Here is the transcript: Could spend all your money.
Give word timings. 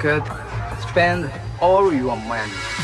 Could 0.00 0.24
spend 0.80 1.30
all 1.60 1.92
your 1.92 2.16
money. 2.16 2.79